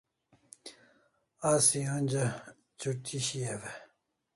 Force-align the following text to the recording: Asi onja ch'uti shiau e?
Asi 1.49 1.79
onja 1.95 2.25
ch'uti 2.79 3.17
shiau 3.27 3.61
e? 3.69 3.73